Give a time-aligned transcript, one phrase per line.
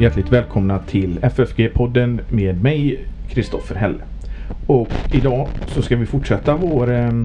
[0.00, 3.98] Hjärtligt välkomna till FFG-podden med mig, Kristoffer Helle.
[4.66, 7.24] Och idag så ska vi fortsätta vår eh,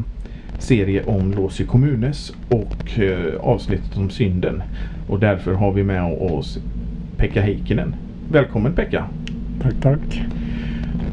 [0.59, 4.63] serie om Låsi Kommunes och eh, avsnittet om synden.
[5.09, 6.59] Och därför har vi med oss
[7.17, 7.95] Pekka Heikkinen.
[8.31, 9.05] Välkommen Pekka!
[9.61, 10.21] Tack, tack.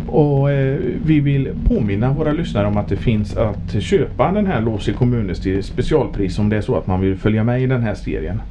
[0.07, 4.61] Och eh, vi vill påminna våra lyssnare om att det finns att köpa den här
[4.61, 7.82] Låsi Kommunes till specialpris om det är så att man vill följa med i den
[7.82, 8.43] här serien.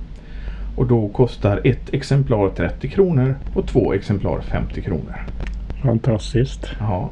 [0.75, 5.16] Och då kostar ett exemplar 30 kronor och två exemplar 50 kronor.
[5.84, 6.71] Fantastiskt.
[6.80, 7.09] Ja.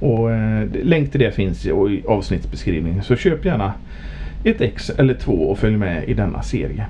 [0.00, 3.02] Och eh, länk till det finns i, avsnittsbeskrivningen.
[3.02, 3.72] Så köp gärna
[4.44, 6.86] ett ex eller två och följ med i denna serie.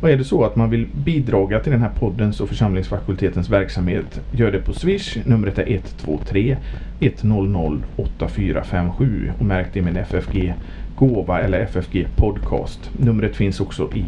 [0.00, 4.20] Och är det så att man vill bidraga till den här poddens och församlingsfakultetens verksamhet
[4.32, 5.16] gör det på Swish.
[5.24, 6.56] Numret är 123
[7.00, 10.54] 100 8457 och märk det med FFG
[10.96, 12.90] gåva eller FFG podcast.
[12.98, 14.04] Numret finns också i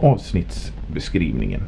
[0.00, 1.60] avsnittsbeskrivningen.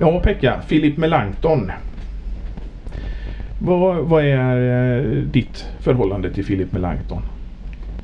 [0.00, 1.70] Ja Pekka, Philip Melanchthon.
[3.58, 7.22] Vad, vad är eh, ditt förhållande till Philip Melanchthon?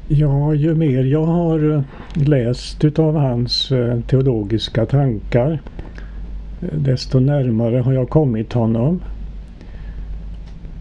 [0.09, 1.83] Ja, ju mer jag har eh,
[2.15, 5.61] läst utav hans eh, teologiska tankar
[6.61, 9.01] desto närmare har jag kommit honom.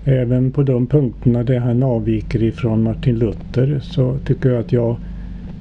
[0.07, 4.97] Även på de punkterna där han avviker ifrån Martin Luther så tycker jag att jag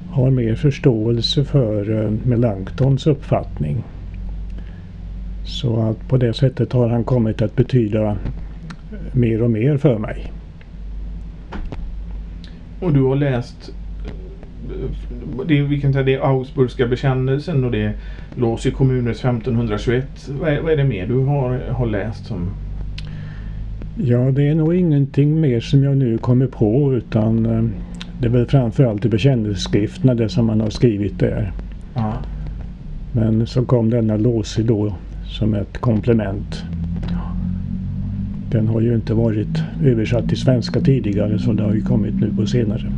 [0.09, 3.83] har mer förståelse för eh, Melanchtons uppfattning.
[5.45, 8.15] Så att på det sättet har han kommit att betyda eh,
[9.11, 10.31] mer och mer för mig.
[12.79, 13.73] Och du har läst
[14.69, 17.93] eh, det, vi kan säga det är Augsburgska bekännelsen och det är
[18.35, 20.29] Lås i kommuners 1521.
[20.39, 22.49] Vad är, vad är det mer du har, har läst som
[23.97, 27.63] Ja, det är nog ingenting mer som jag nu kommer på utan eh,
[28.19, 31.51] det är väl framförallt i bekännelseskrifterna det som man har skrivit där.
[31.93, 32.13] Ja.
[33.11, 34.95] Men så kom denna Låsi då
[35.25, 36.63] som ett komplement.
[38.51, 42.33] Den har ju inte varit översatt till svenska tidigare så det har ju kommit nu
[42.37, 42.91] på senare.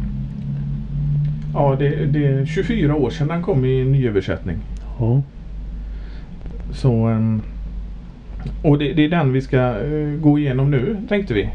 [1.54, 4.58] Ja, det, det är 24 år sedan den kom i nyöversättning.
[5.00, 5.22] Ja.
[6.72, 7.42] Så, ehm,
[8.62, 11.50] och det, det är den vi ska eh, gå igenom nu tänkte vi.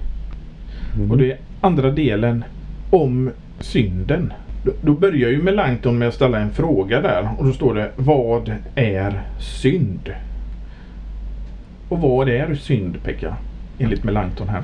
[0.96, 1.10] Mm.
[1.10, 2.44] Och det är andra delen
[2.90, 3.30] om
[3.60, 4.32] synden.
[4.64, 7.90] Då, då börjar ju Melanchthon med att ställa en fråga där och då står det
[7.96, 10.14] Vad är synd?
[11.88, 13.36] Och vad är synd Pekka?
[13.78, 14.62] Enligt Melanchthon här.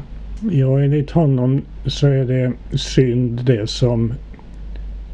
[0.51, 4.15] Ja, enligt honom så är det synd det som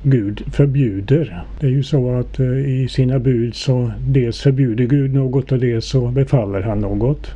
[0.07, 1.45] Gud förbjuder.
[1.61, 5.59] Det är ju så att eh, i sina bud så dels förbjuder Gud något och
[5.59, 7.35] dels så befaller han något.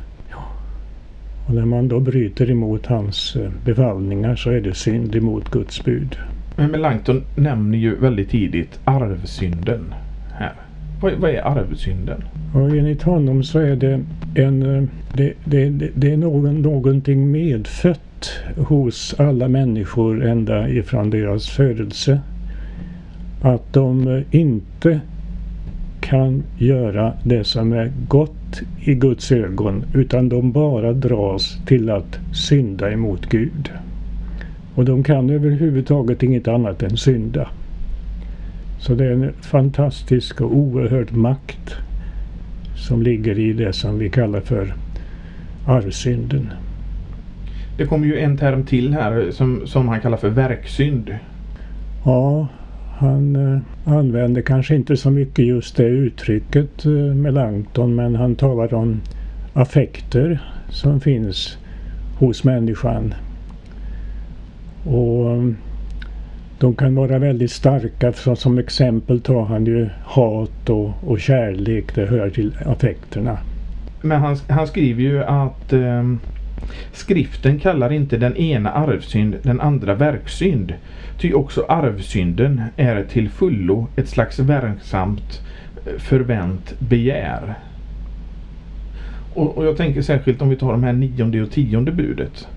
[1.47, 5.83] Och när man då bryter emot hans eh, befallningar så är det synd emot Guds
[5.83, 6.17] bud.
[6.55, 9.93] Men Melanchthon nämner ju väldigt tidigt arvsynden
[10.33, 10.53] här.
[11.01, 12.23] Vad, vad är arvsynden?
[12.53, 14.01] Och enligt honom så är det
[14.35, 21.09] en, eh, det, det, det, det är någon, någonting medfött hos alla människor ända ifrån
[21.09, 22.19] deras födelse.
[23.41, 24.99] Att de inte
[25.99, 32.19] kan göra det som är gott i Guds ögon utan de bara dras till att
[32.33, 33.71] synda emot Gud.
[34.75, 37.47] Och de kan överhuvudtaget inget annat än synda.
[38.79, 41.75] Så det är en fantastisk och oerhörd makt
[42.75, 44.73] som ligger i det som vi kallar för
[45.67, 46.49] arvsynden.
[47.77, 51.15] Det kommer ju en term till här som, som han kallar för verksynd.
[52.05, 52.47] Ja,
[52.99, 58.73] han eh, använder kanske inte så mycket just det uttrycket eh, Melanchthon men han talar
[58.73, 59.01] om
[59.53, 60.39] affekter
[60.69, 61.57] som finns
[62.17, 63.13] hos människan.
[64.85, 65.43] Och eh,
[66.59, 68.13] de kan vara väldigt starka.
[68.13, 71.95] Så som exempel tar han ju hat och, och kärlek.
[71.95, 73.37] Det hör till affekterna.
[74.01, 76.03] Men han, han skriver ju att eh,
[76.91, 80.73] skriften kallar inte den ena arvsynd den andra verksynd.
[81.17, 85.41] Ty också arvsynden är till fullo ett slags verksamt
[85.85, 87.55] eh, förvänt begär.
[89.33, 92.47] Och, och jag tänker särskilt om vi tar de här nionde och tionde budet.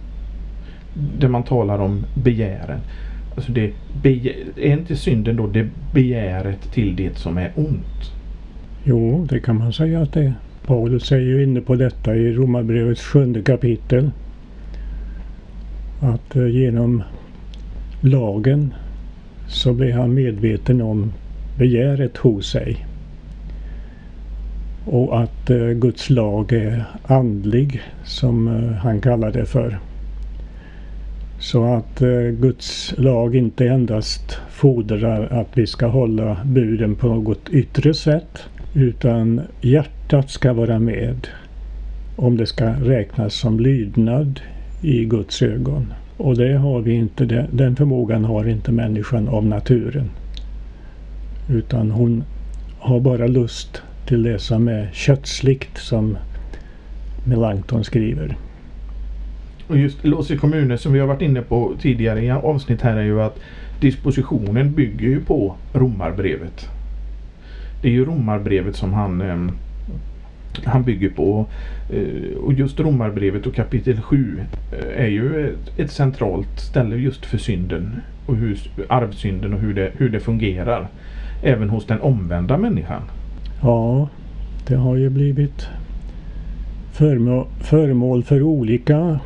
[1.18, 2.80] Där man talar om begären.
[3.36, 3.72] Alltså det
[4.56, 8.12] är inte synden då det begäret till det som är ont?
[8.84, 10.34] Jo, det kan man säga att det är.
[10.66, 14.10] Paulus är ju inne på detta i Romarbrevets sjunde kapitel.
[16.00, 17.02] Att eh, genom
[18.00, 18.74] lagen
[19.48, 21.12] så blir han medveten om
[21.58, 22.86] begäret hos sig.
[24.84, 29.78] Och att eh, Guds lag är andlig som eh, han kallar det för.
[31.40, 31.98] Så att
[32.40, 38.38] Guds lag inte endast fordrar att vi ska hålla buden på något yttre sätt
[38.74, 41.28] utan hjärtat ska vara med
[42.16, 44.40] om det ska räknas som lydnad
[44.82, 45.92] i Guds ögon.
[46.16, 50.10] Och det har vi inte, den förmågan har inte människan av naturen.
[51.50, 52.24] Utan hon
[52.78, 56.16] har bara lust till det som är köttsligt som
[57.24, 58.36] Melanchthon skriver.
[59.66, 62.96] Och just lås i kommuner som vi har varit inne på tidigare i avsnitt här
[62.96, 63.38] är ju att
[63.80, 66.68] dispositionen bygger ju på romarbrevet.
[67.82, 69.52] Det är ju romarbrevet som han, eh,
[70.64, 71.46] han bygger på.
[71.90, 74.40] Eh, och just romarbrevet och kapitel 7
[74.72, 78.58] eh, är ju ett, centralt ställe just för synden och hur,
[78.88, 80.88] arvsynden och hur det, hur det fungerar.
[81.42, 83.02] Även hos den omvända människan.
[83.62, 84.08] Ja,
[84.66, 85.68] det har ju blivit
[87.60, 89.20] föremål, för olika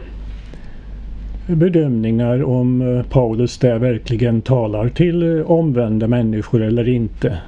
[1.46, 7.38] bedömningar om eh, Paulus där verkligen talar till omvända människor eller inte.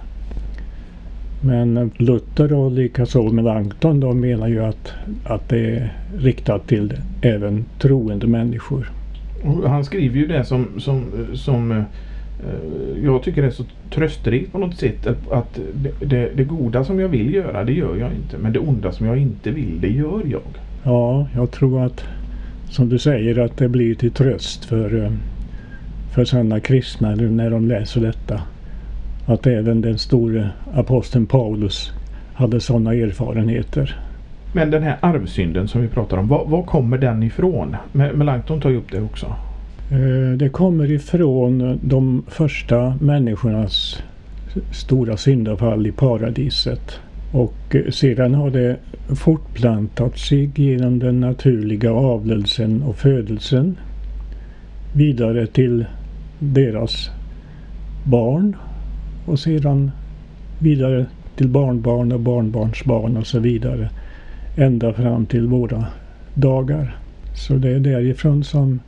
[1.41, 4.93] Men Luther och likaså Melanchthon de menar ju att,
[5.25, 8.91] att det är riktat till även troende människor.
[9.45, 11.05] Och han skriver ju det som, som,
[11.35, 11.83] som eh,
[13.05, 15.07] jag tycker är så trösterikt på något sätt.
[15.31, 18.39] Att det, det, det, goda som jag vill göra det gör jag inte.
[18.39, 20.43] Men det onda som jag inte vill det gör jag.
[20.83, 22.05] Ja, jag tror att
[22.71, 25.13] som du säger att det blir till tröst för, eh,
[26.15, 28.43] för sådana kristna när de läser detta.
[29.29, 31.93] Att även den store aposteln Paulus
[32.35, 34.01] hade sådana erfarenheter.
[34.53, 37.77] Men den här arvsynden som vi pratar om, var, var kommer den ifrån?
[37.93, 39.27] Melanchthon tar ju upp det också.
[39.91, 44.03] Eh, det kommer ifrån de första människornas
[44.73, 47.01] stora syndafall i paradiset.
[47.33, 48.77] Och sedan har det
[49.09, 53.77] fortplantat sig genom den naturliga avlelsen och födelsen
[54.95, 55.85] vidare till
[56.39, 57.11] deras
[58.05, 58.57] barn
[59.29, 59.91] och sedan
[60.59, 63.91] vidare till barnbarn och barnbarnsbarn och så vidare
[64.57, 65.87] ända fram till våra
[66.35, 66.97] dagar.
[67.35, 68.81] Så det är därifrån som,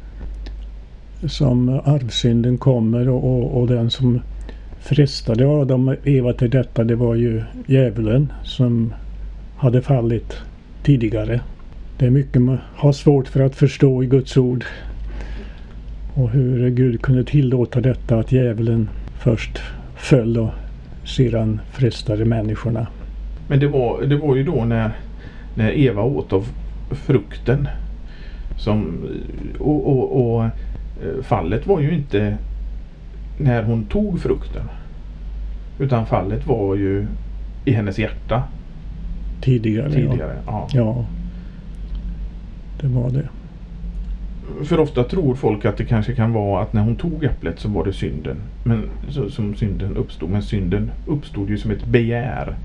[1.26, 4.20] som arvsynden kommer och, och, och den som
[4.80, 8.94] frestade Adam och Eva till detta det var ju djävulen som
[9.56, 10.36] hade fallit
[10.82, 11.40] tidigare.
[11.98, 14.64] Det är mycket man har svårt för att förstå i Guds ord.
[16.14, 18.88] Och hur Gud kunde tillåta detta att djävulen
[19.18, 19.60] först
[20.00, 20.50] föll och
[21.04, 22.86] sedan frestade människorna.
[23.48, 24.90] Men det var, det var ju då när,
[25.54, 26.46] när Eva åt av
[26.90, 27.68] frukten.
[28.58, 29.08] Som,
[29.58, 32.36] och, och, och eh, fallet var ju inte
[33.38, 34.62] när hon tog frukten.
[35.78, 37.06] Utan fallet var ju
[37.64, 38.42] i hennes hjärta.
[39.40, 40.68] Tidigare, Tidigare ja.
[40.72, 40.80] ja.
[40.80, 41.04] ja.
[42.80, 43.28] Det var det.
[44.64, 47.68] För ofta tror folk att det kanske kan vara att när hon tog äpplet så
[47.68, 48.36] var det synden.
[48.64, 50.30] Men så, som synden uppstod.
[50.30, 52.56] Men synden uppstod ju som ett begär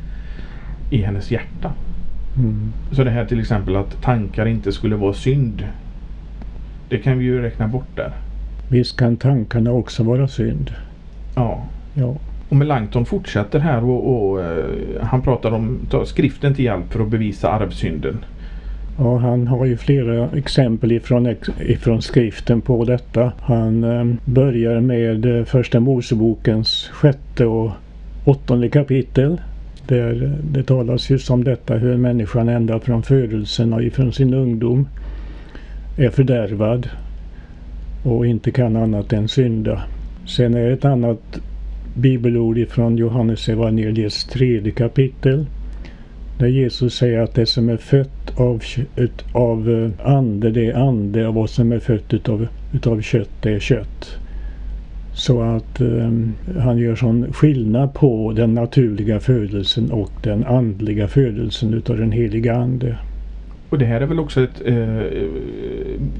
[0.89, 1.73] i hennes hjärta.
[2.37, 2.73] Mm.
[2.91, 5.67] Så det här till exempel att tankar inte skulle vara synd.
[6.89, 8.13] Det kan vi ju räkna bort där.
[8.69, 10.73] Visst kan tankarna också vara synd.
[11.35, 11.63] Ja.
[11.93, 12.15] ja.
[12.49, 14.45] Och Melanchthon fortsätter här och, och uh,
[15.01, 18.25] han pratar om ta skriften till hjälp för att bevisa arvsynden.
[18.97, 23.31] Ja, han har ju flera exempel ifrån, ifrån skriften på detta.
[23.39, 27.71] Han eh, börjar med eh, första Mosebokens sjätte och
[28.25, 29.41] åttonde kapitel.
[29.87, 34.33] Där eh, det talas just om detta hur människan ända från födelsen och ifrån sin
[34.33, 34.87] ungdom
[35.97, 36.89] är fördärvad
[38.03, 39.81] och inte kan annat än synda.
[40.27, 41.39] Sen är det ett annat
[41.95, 45.45] bibelord ifrån Johannes evangeliets tredje kapitel.
[46.37, 48.63] Där Jesus säger att det som är fött av,
[49.31, 53.53] av eh, ande det är ande och vad som är fött utav, utav kött det
[53.53, 54.17] är kött.
[55.13, 61.73] Så att um, han gör sån skillnad på den naturliga födelsen och den andliga födelsen
[61.73, 62.97] utav den heliga ande.
[63.69, 64.75] Och det här är väl också ett, eh,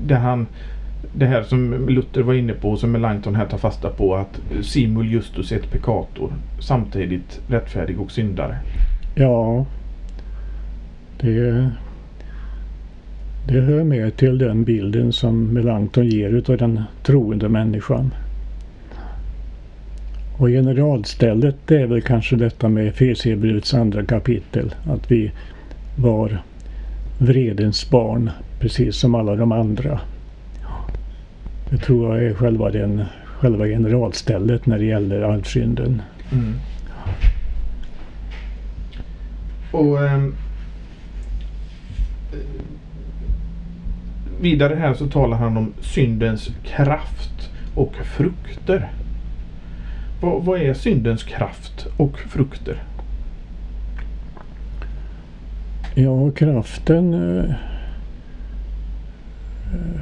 [0.06, 0.48] där han
[1.18, 5.12] det här som Luther var inne på som Melanchthon här tar fasta på att simul
[5.12, 8.58] justus et peccator samtidigt rättfärdig och syndare.
[9.16, 9.66] Ja,
[11.26, 11.70] det,
[13.48, 18.14] det hör med till den bilden som Melanchthon ger utav den troende människan.
[20.38, 24.76] Och generalstället det är väl kanske detta med Efesierbrevets andra kapitel.
[24.88, 25.32] Att vi
[25.96, 26.42] var
[27.18, 30.00] vredens barn precis som alla de andra.
[31.70, 36.02] Det tror jag är själva, den, själva generalstället när det gäller arvsynden.
[36.32, 36.54] Mm.
[39.72, 40.36] Och, ehm,
[44.42, 48.92] vidare här så talar han om syndens kraft och frukter.
[50.22, 52.84] Vad, vad är syndens kraft och frukter?
[55.96, 57.50] Ja, kraften eh,
[59.74, 60.02] eh,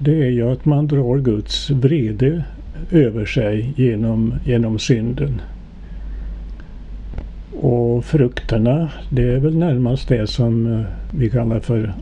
[0.00, 2.44] det är ju att man drar Guds vrede
[2.90, 5.40] över sig genom, genom synden.
[7.60, 11.94] Och frukterna, det är väl närmast det som eh, vi kallar för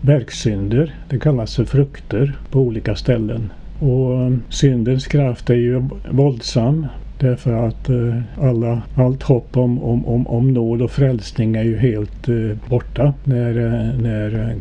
[0.00, 0.94] verksynder.
[1.08, 3.52] Det kallas för frukter på olika ställen.
[3.80, 6.86] Och eh, syndens kraft är ju våldsam.
[7.18, 11.76] Därför att eh, alla, allt hopp om, om, om, om nåd och frälsning är ju
[11.76, 12.34] helt eh,
[12.68, 14.54] borta när, eh, när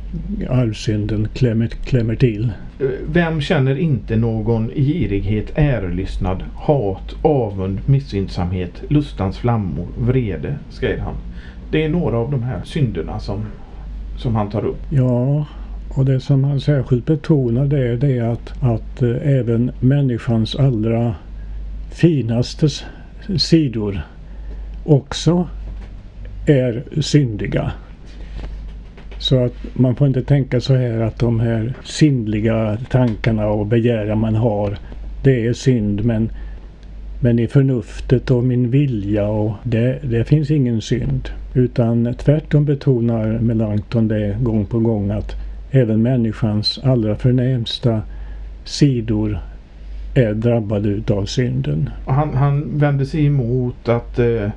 [0.49, 2.51] arvsynden klämmer, klämmer till.
[3.13, 11.15] Vem känner inte någon girighet, ärelystnad, hat, avund, missynnsamhet, lustans flammor, vrede, skriver han.
[11.71, 13.45] Det är några av de här synderna som,
[14.17, 14.81] som han tar upp.
[14.89, 15.45] Ja,
[15.89, 21.15] och det som han särskilt betonar det är det att, att även människans allra
[21.95, 22.67] finaste
[23.37, 24.01] sidor
[24.83, 25.47] också
[26.45, 27.71] är syndiga.
[29.17, 34.19] Så att man får inte tänka så här att de här sinnliga tankarna och begären
[34.19, 34.77] man har,
[35.23, 36.05] det är synd.
[36.05, 36.29] Men,
[37.19, 41.29] men i förnuftet och min vilja, och det, det finns ingen synd.
[41.53, 45.35] Utan tvärtom betonar Melanchthon det gång på gång att
[45.71, 48.01] även människans allra förnämsta
[48.63, 49.39] sidor
[50.15, 51.89] är drabbade utav synden.
[52.05, 54.49] Han, han vänder sig emot att eh,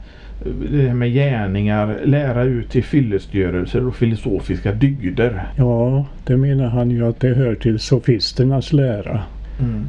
[0.70, 5.46] det här med gärningar, lära ut till fyllestgörelser och filosofiska dygder.
[5.56, 9.22] Ja, det menar han ju att det hör till sofisternas lära.
[9.60, 9.84] Mm.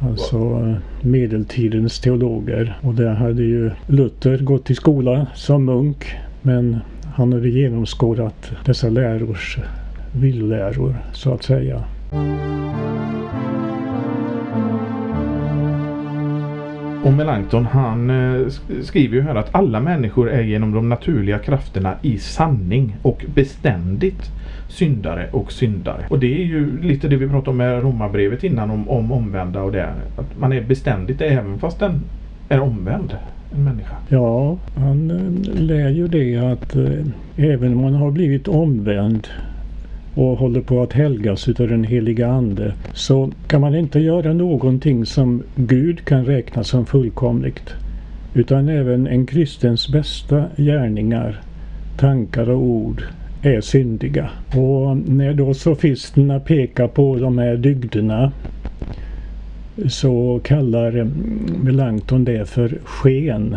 [0.00, 2.78] Alltså medeltidens teologer.
[2.80, 6.14] Och där hade ju Luther gått i skola som munk.
[6.42, 6.78] Men
[7.14, 9.58] han hade genomskådat dessa lärors
[10.12, 11.84] villoläror så att säga.
[17.04, 18.48] Och Melanchthon han eh,
[18.82, 24.30] skriver ju här att alla människor är genom de naturliga krafterna i sanning och beständigt
[24.68, 26.06] syndare och syndare.
[26.10, 29.62] Och det är ju lite det vi pratade om med romabrevet innan om, om omvända
[29.62, 29.94] och det.
[30.16, 32.00] Att man är beständigt även fast den
[32.48, 33.16] är omvänd.
[33.54, 33.96] En människa.
[34.08, 37.06] Ja, han eh, lär ju det att eh,
[37.36, 39.28] även om man har blivit omvänd
[40.14, 45.06] och håller på att helgas utav den heliga Ande så kan man inte göra någonting
[45.06, 47.74] som Gud kan räkna som fullkomligt.
[48.34, 51.40] Utan även en kristens bästa gärningar,
[51.98, 53.02] tankar och ord
[53.42, 54.30] är syndiga.
[54.56, 58.32] Och när då sofisterna pekar på de här dygderna
[59.88, 61.10] så kallar mm,
[61.62, 63.56] Melanchthon det för sken.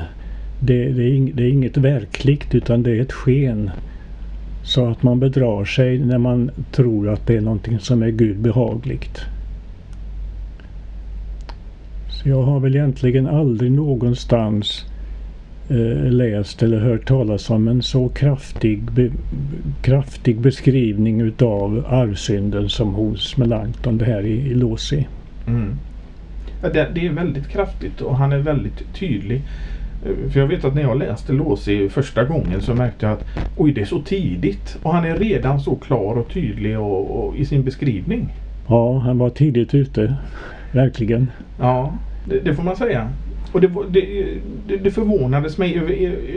[0.59, 3.69] Det, det, är, det är inget verkligt utan det är ett sken.
[4.65, 8.37] Så att man bedrar sig när man tror att det är någonting som är Gud
[8.37, 9.21] behagligt.
[12.09, 14.85] Så jag har väl egentligen aldrig någonstans
[15.69, 19.11] eh, läst eller hört talas om en så kraftig, be,
[19.81, 25.07] kraftig beskrivning utav arvsynden som hos Melanchthon det här i, i Losi.
[25.47, 25.75] Mm.
[26.61, 29.41] Ja, det, det, är väldigt kraftigt och han är väldigt tydlig.
[30.05, 33.25] Eh, för jag vet att när jag läste Låsi första gången så märkte jag att
[33.57, 37.35] oj det är så tidigt och han är redan så klar och tydlig och, och
[37.35, 38.29] i sin beskrivning.
[38.67, 40.15] Ja, han var tidigt ute.
[40.71, 41.31] Verkligen.
[41.59, 41.93] Ja,
[42.29, 43.09] det, det får man säga.
[43.55, 44.25] Och det, det,
[44.67, 45.93] det, det förvånades mig över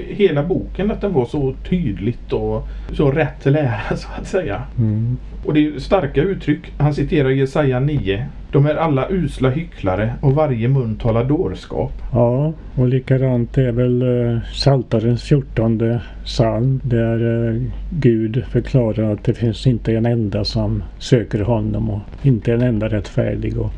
[0.08, 4.62] hela boken att den var så tydligt och så rätt lära så att säga.
[4.78, 5.16] Mm.
[5.44, 6.72] Och det är starka uttryck.
[6.76, 8.26] Han citerar Jesaja 9.
[8.52, 11.92] De är alla usla hycklare och varje mun talar dårskap.
[12.12, 19.34] Ja, och likadant är väl uh, Saltarens 14 psalm där uh, Gud förklarar att det
[19.34, 23.58] finns inte en enda som söker honom och inte en enda rättfärdig.
[23.58, 23.72] Och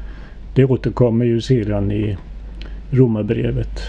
[0.55, 2.17] det återkommer ju sedan i
[2.91, 3.81] Romarbrevet,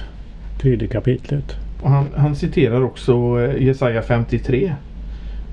[0.62, 1.56] tredje kapitlet.
[1.84, 4.74] Han, han citerar också eh, Jesaja 53.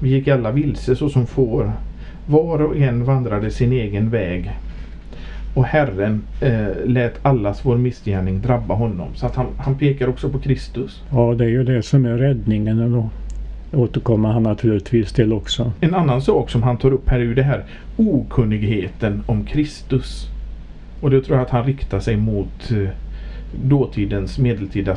[0.00, 1.72] Vi gick alla vilse såsom får.
[2.26, 4.50] Var och en vandrade sin egen väg.
[5.54, 9.08] Och Herren eh, lät allas vår missgärning drabba honom.
[9.14, 11.02] Så att han, han pekar också på Kristus.
[11.10, 12.80] Ja, det är ju det som är räddningen.
[12.80, 13.10] Och då
[13.82, 15.72] återkommer han naturligtvis till också.
[15.80, 17.64] En annan sak som han tar upp här är ju det här
[17.96, 20.26] okunnigheten om Kristus.
[21.00, 22.88] Och det tror jag att han riktar sig mot eh,
[23.52, 24.96] dåtidens medeltida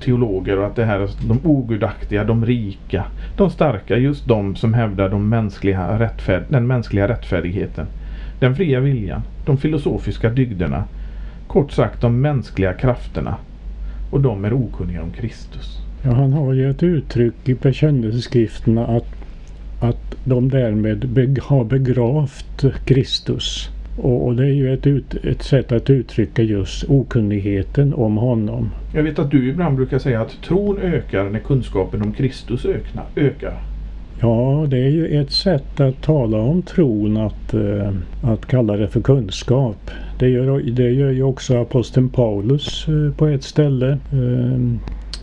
[0.00, 3.04] teologer och att det här är de ogudaktiga, de rika,
[3.36, 7.86] de starka, just de som hävdar de mänskliga rättfärd, den mänskliga rättfärdigheten,
[8.38, 10.84] den fria viljan, de filosofiska dygderna,
[11.46, 13.36] kort sagt de mänskliga krafterna
[14.10, 15.78] och de är okunniga om Kristus.
[16.02, 19.20] Ja, han har ju ett uttryck i bekännelseskrifterna att
[19.80, 23.70] att de därmed beg har begravt Kristus.
[24.02, 28.70] Och, och det är ju ett, ut, ett sätt att uttrycka just okunnigheten om honom.
[28.94, 33.02] Jag vet att du ibland brukar säga att tron ökar när kunskapen om Kristus ökna,
[33.16, 33.54] ökar.
[34.20, 37.88] Ja, det är ju ett sätt att tala om tron att, uh,
[38.22, 39.90] att kalla det för kunskap.
[40.18, 43.98] Det gör, det gör ju också aposteln Paulus uh, på ett ställe.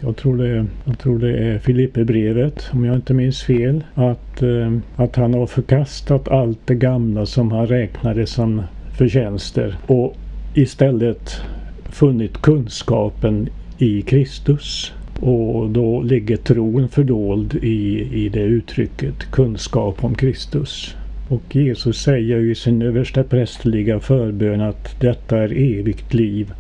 [0.01, 4.77] Jag tror det, jag tror det är Filipperbrevet, om jag inte minns fel, att, eh,
[4.96, 8.62] att han har förkastat allt det gamla som han räknade som
[8.98, 10.16] förtjänster och
[10.54, 11.42] istället
[11.89, 14.94] funnit kunskapen i Kristus.
[15.20, 20.96] Och då ligger tron fördold i, i det uttrycket, kunskap om Kristus.
[21.30, 26.54] Och Jesus säger i sin översta prästliga förbön att detta är evigt liv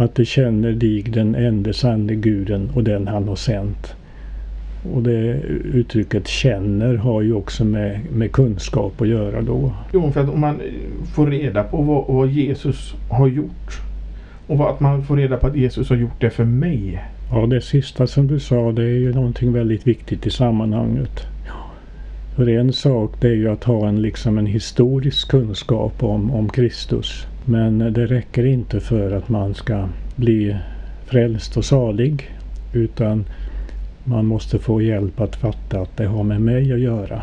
[0.00, 3.94] att de känner dig den enda sanne guden och den han har sänt.
[4.94, 5.40] Och det
[5.74, 9.72] uttrycket känner har ju också med, med kunskap att göra då.
[9.92, 10.60] Jo, för att om man
[11.14, 13.80] får reda på vad, vad Jesus har gjort
[14.46, 17.04] och att man får reda på att Jesus har gjort det för mig.
[17.30, 21.26] Ja, det sista som du sa det är ju någonting väldigt viktigt i sammanhanget.
[22.36, 26.48] För en sak det är ju att ha en, liksom en historisk kunskap om, om
[26.48, 27.26] Kristus.
[27.44, 30.56] Men det räcker inte för att man ska bli
[31.06, 32.30] frälst och salig.
[32.72, 33.24] Utan
[34.04, 37.22] man måste få hjälp att fatta att det har med mig att göra.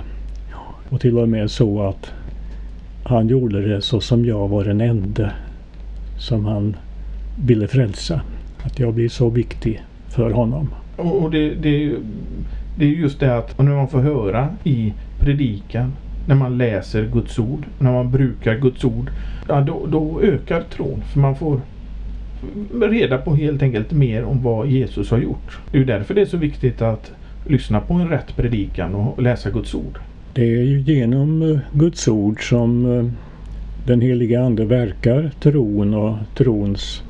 [0.90, 2.14] Och till och med så att
[3.04, 5.32] han gjorde det så som jag var den enda
[6.20, 6.76] som han
[7.46, 8.22] ville frälsa.
[8.64, 10.70] Att jag blir så viktig för honom.
[10.96, 11.96] Och, det, det,
[12.78, 15.94] det är just det att när man får höra i predikan
[16.28, 19.12] när man läser Guds ord, när man brukar Guds ord,
[19.48, 21.02] ja, då, då ökar tron.
[21.14, 21.62] För man får
[22.82, 25.60] reda på helt enkelt mer om vad Jesus har gjort.
[25.72, 27.12] Det är därför det är så viktigt att
[27.46, 30.00] lyssna på en rätt predikan och läsa Guds ord.
[30.34, 33.06] Det är ju genom eh, Guds ord som eh,
[33.88, 37.04] den heliga Ande verkar tron och trons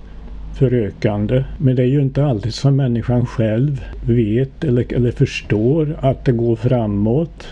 [0.57, 1.43] förökande.
[1.57, 6.31] Men det är ju inte alltid som människan själv vet eller, eller förstår att det
[6.31, 7.47] går framåt.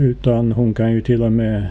[0.00, 1.66] Utan hon kan ju till och med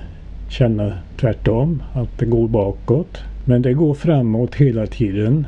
[0.50, 3.24] känna tvärtom, att det går bakåt.
[3.46, 5.48] Men det går framåt hela tiden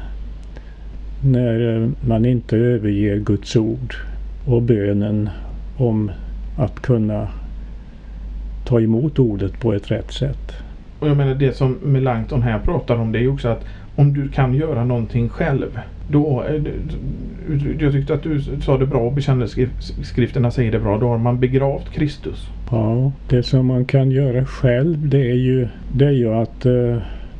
[1.23, 3.95] när eh, man inte överger Guds ord
[4.45, 5.29] och bönen
[5.77, 6.11] om
[6.57, 7.27] att kunna
[8.65, 10.53] ta emot ordet på ett rätt sätt.
[10.99, 13.65] Och jag menar det som Melanchthon här pratar om det är ju också att
[13.95, 16.61] om du kan göra någonting själv då, eh,
[17.79, 20.97] jag tyckte att du sa det bra och bekännelseskrifterna säger det bra.
[20.97, 22.47] Då har man begravt Kristus.
[22.71, 26.97] Ja, det som man kan göra själv det är ju, det är ju att eh,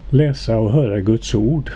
[0.09, 1.69] läsa och höra Guds ord.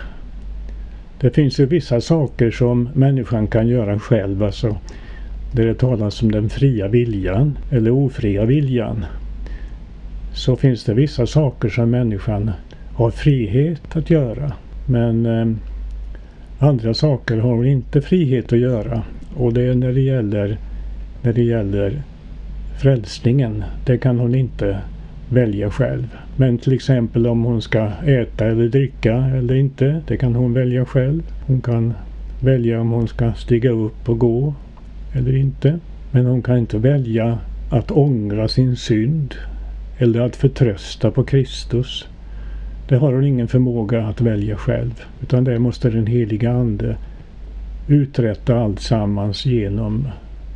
[1.20, 4.42] Det finns ju vissa saker som människan kan göra själv.
[4.42, 4.76] Alltså,
[5.52, 9.04] där det talas om den fria viljan eller ofria viljan.
[10.34, 12.50] Så finns det vissa saker som människan
[12.94, 14.52] har frihet att göra.
[14.86, 15.46] Men eh,
[16.58, 19.02] Andra saker har hon inte frihet att göra
[19.36, 20.58] och det är när det gäller,
[21.22, 22.02] när det gäller
[22.78, 23.64] frälsningen.
[23.84, 24.78] Det kan hon inte
[25.30, 26.16] välja själv.
[26.36, 30.84] Men till exempel om hon ska äta eller dricka eller inte, det kan hon välja
[30.84, 31.22] själv.
[31.46, 31.94] Hon kan
[32.40, 34.54] välja om hon ska stiga upp och gå
[35.12, 35.78] eller inte.
[36.10, 37.38] Men hon kan inte välja
[37.70, 39.34] att ångra sin synd
[39.98, 42.08] eller att förtrösta på Kristus
[42.88, 45.04] det har hon ingen förmåga att välja själv.
[45.22, 46.96] Utan det måste den heliga Ande
[47.88, 50.08] uträtta allt sammans genom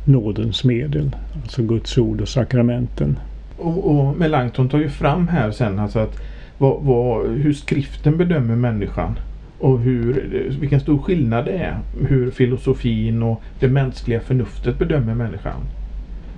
[0.05, 1.15] nådens medel.
[1.41, 3.19] Alltså Guds ord och sakramenten.
[3.57, 6.21] Och, och Melanchthon tar ju fram här sen alltså att
[6.57, 9.19] vad, vad, hur skriften bedömer människan.
[9.59, 11.79] Och hur, vilken stor skillnad det är.
[12.07, 15.61] Hur filosofin och det mänskliga förnuftet bedömer människan.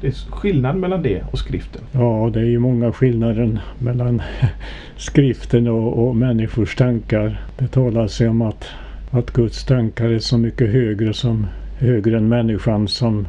[0.04, 1.82] Det är skillnad mellan det och skriften.
[1.92, 4.22] Ja, det är ju många skillnader mellan
[4.98, 7.42] skriften och, och människors tankar.
[7.58, 8.66] Det talas ju om att,
[9.12, 13.28] att Guds tankar är så mycket högre, som, högre än människan som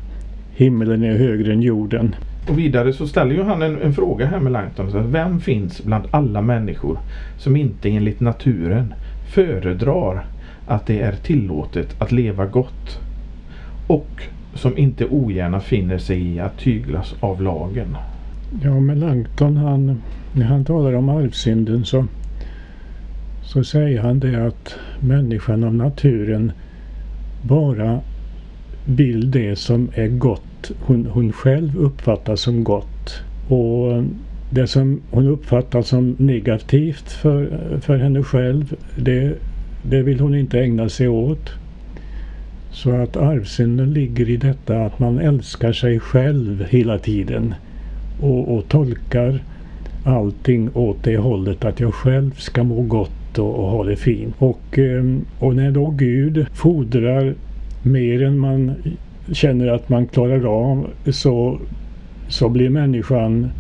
[0.54, 2.14] himlen är högre än jorden.
[2.48, 5.12] Och vidare så ställer ju han en, en fråga här med Langton.
[5.12, 6.98] Vem finns bland alla människor
[7.38, 8.94] som inte enligt naturen
[9.34, 10.26] föredrar
[10.66, 13.00] att det är tillåtet att leva gott
[13.87, 14.22] och
[14.54, 17.96] som inte ogärna finner sig i att tyglas av lagen.
[18.62, 22.06] Ja, Melanchthon han, när han talar om arvsynden så,
[23.42, 26.52] så säger han det att människan av naturen
[27.42, 28.00] bara
[28.84, 33.22] vill det som är gott hon, hon själv uppfattar som gott.
[33.48, 34.04] Och
[34.50, 37.48] det som hon uppfattar som negativt för,
[37.80, 39.34] för henne själv det,
[39.82, 41.52] det vill hon inte ägna sig åt.
[42.74, 47.54] Så att arvsynden ligger i detta att man älskar sig själv hela tiden.
[48.20, 49.42] och, och tolkar
[50.04, 54.34] allting åt det hållet att jag själv ska må gott och, och ha det fint.
[54.38, 57.34] Och, ehm, och när då Gud fordrar
[57.82, 58.72] mer än man
[59.32, 61.58] känner att man klarar av så,
[62.28, 63.50] så blir människan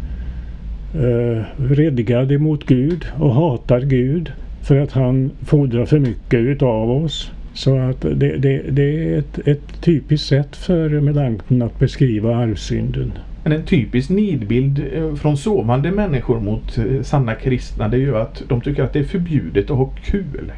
[0.94, 7.32] eh, redgad emot Gud och hatar Gud för att han fordrar för mycket utav oss.
[7.54, 13.12] Så att det, det, det är ett, ett typiskt sätt för Melanchthon att beskriva arvsynden.
[13.44, 18.16] Men en typisk nidbild eh, från sovande människor mot eh, sanna kristna det är ju
[18.16, 20.52] att de tycker att det är förbjudet att ha kul.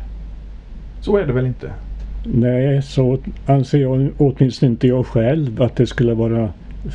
[1.01, 1.71] Så är det väl inte?
[2.25, 6.53] Nej, så anser jag åtminstone inte jag själv att det skulle vara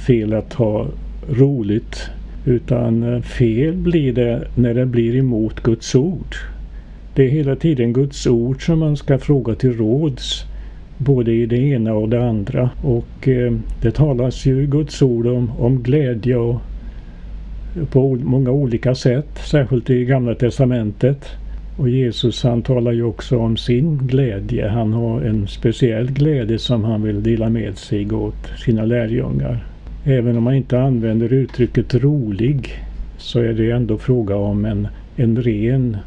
[0.07, 0.87] fel att ha
[1.29, 2.09] roligt.
[2.45, 6.35] Utan eh, fel blir det när det blir emot Guds ord.
[7.15, 10.45] Det är hela tiden Guds ord som man ska fråga till råds.
[10.97, 12.69] Både i det ena och det andra.
[12.83, 16.61] Och eh, det talas ju i Guds ord om, om glädje och
[17.91, 19.39] på många olika sätt.
[19.45, 21.29] Särskilt i Gamla Testamentet.
[21.77, 24.67] Och Jesus han talar ju också om sin glädje.
[24.67, 29.65] Han har en speciell glädje som han vill dela med sig åt sina lärjungar.
[30.05, 32.69] Även om man inte använder uttrycket rolig
[33.17, 35.97] så är det ändå fråga om en, en ren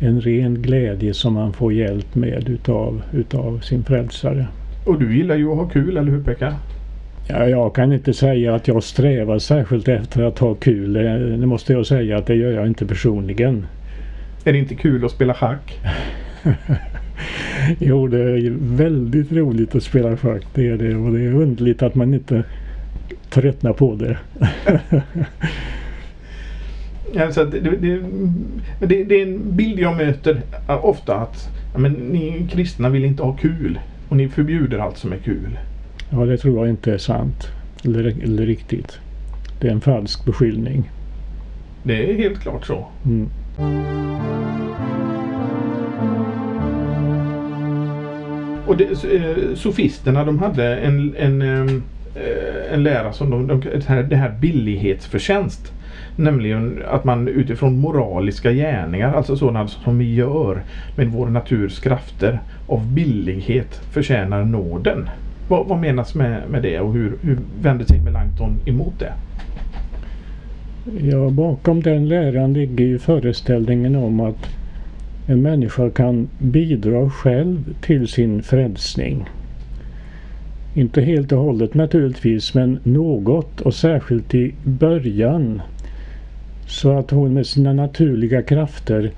[0.00, 4.46] en ren glädje som man får hjälp med utav, utav sin frälsare.
[4.84, 6.54] Och du gillar ju att ha kul, eller hur Pekka?
[7.28, 10.92] Ja, jag kan inte säga att jag strävar särskilt efter att ha kul.
[11.40, 13.66] Det måste jag säga att det gör jag inte personligen.
[14.44, 15.80] Är det inte kul att spela schack?
[17.78, 20.42] jo, det är väldigt roligt att spela schack.
[20.54, 20.96] Det är det.
[20.96, 22.42] Och det är underligt att man inte
[23.30, 24.18] tröttnar på det.
[27.20, 28.00] Alltså det, det,
[28.80, 30.42] det, det, är en bild jag möter
[30.82, 35.16] ofta att men ni kristna vill inte ha kul och ni förbjuder allt som är
[35.16, 35.58] kul.
[36.10, 37.48] Ja, det tror jag inte är sant
[37.84, 38.98] eller, eller riktigt.
[39.60, 40.90] Det är en falsk beskyllning.
[41.82, 42.86] Det är helt klart så.
[43.04, 43.30] Mm.
[48.66, 51.82] Och det, eh, sofisterna de hade en, en, eh,
[52.16, 53.62] Eh, en lära som de, de,
[54.08, 55.72] det här billighetsförtjänst.
[56.16, 60.62] Nämligen att man utifrån moraliska gärningar, alltså sådana som vi gör
[60.96, 65.08] med vår naturs krafter, av billighet förtjänar nåden.
[65.48, 69.12] Vad, vad menas med, med det och hur, hur vänder sig Melanchthon emot det?
[71.00, 74.48] Ja, bakom den läran ligger ju föreställningen om att
[75.26, 79.24] en människa kan bidra själv till sin frälsning.
[80.76, 85.62] Inte helt och hållet naturligtvis, men något och särskilt i början
[86.66, 89.10] så att hon med sina naturliga krafter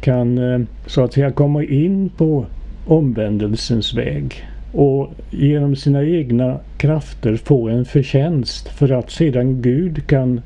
[0.00, 2.46] kan eh, så att säga komma in på
[2.86, 4.34] omvändelsens väg
[4.72, 10.40] och genom sina egna krafter få en förtjänst för att sedan Gud kan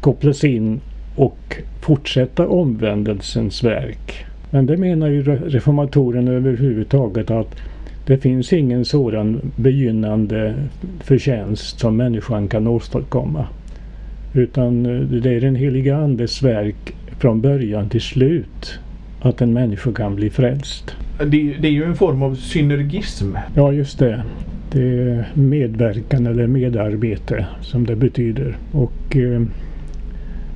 [0.00, 0.80] kopplas in
[1.16, 4.24] och fortsätta omvändelsens verk.
[4.50, 7.54] Men det menar ju reformatorerna överhuvudtaget att
[8.08, 10.54] det finns ingen sådan begynnande
[11.00, 13.46] förtjänst som människan kan åstadkomma.
[14.34, 18.78] Utan eh, det är den heliga Andes verk från början till slut
[19.20, 20.96] att en människa kan bli frälst.
[21.18, 23.32] Det, det, är ju en form av synergism.
[23.54, 24.22] Ja, just det.
[24.72, 28.56] Det är medverkan eller medarbete som det betyder.
[28.72, 29.42] Och eh,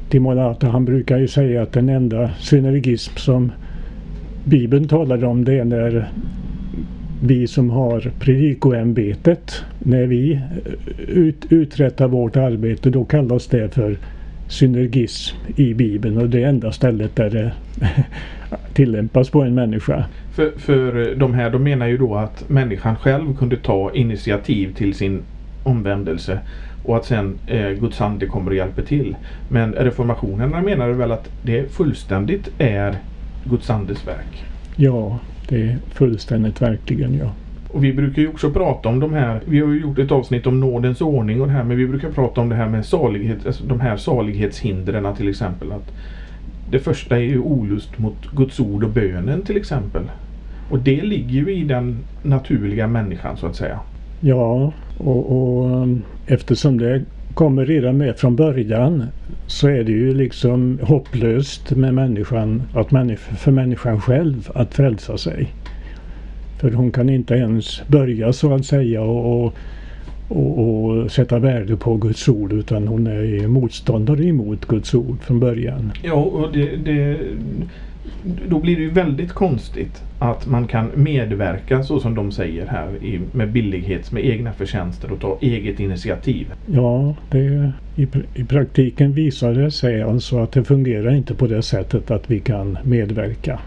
[0.09, 3.53] Timolata han brukar ju säga att den enda synergism som
[4.45, 6.09] Bibeln talar om det är när
[7.25, 10.41] vi som har predikoämbetet, när vi
[11.09, 13.97] ut, uträttar vårt arbete, då kallas det för
[14.49, 17.53] synergism i Bibeln och det är enda stället där det
[18.75, 20.05] tillämpas på en människa.
[20.35, 24.95] För, för de här, de menar ju då att människan själv kunde ta initiativ till
[24.95, 25.23] sin
[25.63, 26.39] omvändelse
[26.85, 29.17] och att sen eh, Guds ande kommer och hjälper till.
[29.49, 32.97] Men reformationerna menar väl att det fullständigt är
[33.45, 34.45] Guds andes verk?
[34.77, 37.33] Ja, det är fullständigt verkligen ja.
[37.69, 40.47] Och vi brukar ju också prata om de här, vi har ju gjort ett avsnitt
[40.47, 43.47] om nådens ordning och det här men vi brukar prata om det här med salighet,
[43.47, 45.73] alltså de här salighetshindren till exempel.
[45.73, 45.93] Att
[46.71, 50.03] det första är ju olust mot Guds ord och bönen till exempel.
[50.71, 53.81] Och det ligger ju i den naturliga människan så att säga.
[54.21, 57.03] Ja, och, och um, eftersom det
[57.35, 59.07] kommer redan med från början
[59.47, 65.19] så är det ju liksom hopplöst med människan, att människa, för människan själv att frälsa
[65.19, 65.49] sig.
[66.61, 69.55] För hon kan inte ens börja så att säga och,
[70.29, 75.41] och, och, sätta värde på Guds ord utan hon är motståndare emot Guds ord från
[75.41, 75.93] början.
[76.03, 77.17] Ja, och det, det
[78.49, 82.89] då blir det ju väldigt konstigt att man kan medverka så som de säger här
[83.33, 86.53] med billighets, med egna förtjänster och ta eget initiativ.
[86.67, 91.63] Ja, det, i, i praktiken visar det sig alltså att det fungerar inte på det
[91.63, 93.61] sättet att vi kan medverka.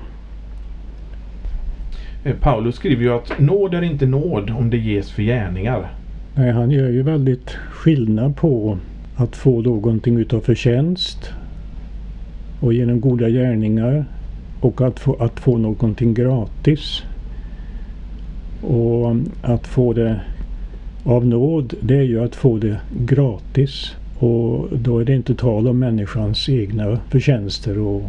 [2.23, 5.91] Eh, Paulus skriver ju att nåd är inte nåd om det ges för gärningar.
[6.35, 8.77] Nej, han gör ju väldigt skillnad på
[9.15, 11.33] att få någonting utav förtjänst
[12.59, 14.05] och genom goda gärningar
[14.65, 17.03] och att få, att få någonting gratis.
[18.61, 20.21] Och att få det
[21.03, 23.95] av nåd, det är ju att få det gratis.
[24.19, 28.03] Och då är det inte tal om människans egna förtjänster och,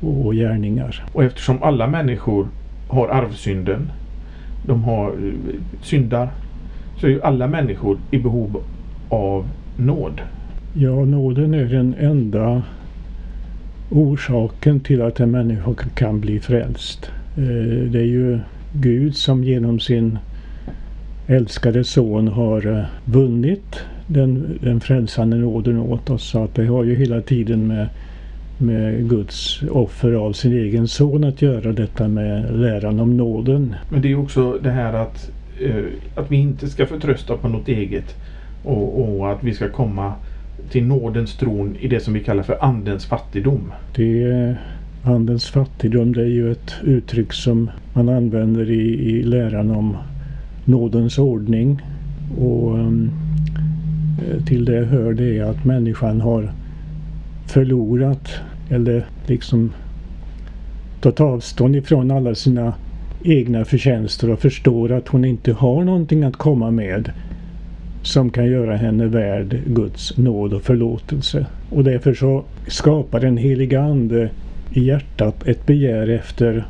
[0.00, 1.04] och gärningar.
[1.12, 2.48] Och eftersom alla människor
[2.88, 3.90] har arvsynden,
[4.66, 5.32] de har eh,
[5.82, 6.30] syndar,
[7.00, 8.62] så är ju alla människor i behov
[9.08, 10.20] av nåd.
[10.74, 12.62] Ja, nåden är den enda
[13.92, 17.10] orsaken till att en människa kan bli frälst.
[17.36, 18.38] Eh, det är ju
[18.72, 20.18] Gud som genom sin
[21.26, 26.30] älskade son har eh, vunnit den, den frälsande nåden åt oss.
[26.30, 27.88] Så att det har ju hela tiden med,
[28.58, 33.74] med Guds offer av sin egen son att göra detta med läran om nåden.
[33.90, 35.84] Men det är också det här att, eh,
[36.16, 38.16] att vi inte ska förtrösta på något eget
[38.64, 40.12] och, och att vi ska komma
[40.70, 43.72] till nådens tron i det som vi kallar för andens fattigdom.
[43.96, 44.56] Det
[45.02, 49.96] andens fattigdom det är ju ett uttryck som man använder i, i läran om
[50.64, 51.82] nådens ordning.
[52.38, 53.10] Och um,
[54.46, 56.52] till det hör det att människan har
[57.46, 58.30] förlorat
[58.70, 59.72] eller liksom
[61.00, 62.74] tagit avstånd ifrån alla sina
[63.24, 67.10] egna förtjänster och förstår att hon inte har någonting att komma med
[68.02, 71.46] som kan göra henne värd Guds nåd och förlåtelse.
[71.70, 74.30] Och därför så skapar den heliga Ande
[74.72, 76.66] i hjärtat ett begär efter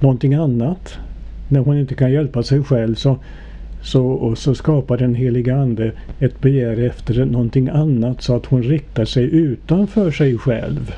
[0.00, 0.98] någonting annat.
[1.48, 3.16] När hon inte kan hjälpa sig själv så,
[3.82, 8.62] så, och så skapar den heliga Ande ett begär efter någonting annat så att hon
[8.62, 10.94] riktar sig utanför sig själv.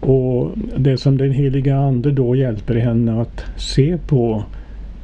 [0.00, 4.44] Och det som den heliga Ande då hjälper henne att se på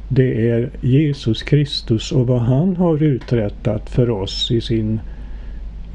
[0.09, 4.99] det är Jesus Kristus och vad han har uträttat för oss i sin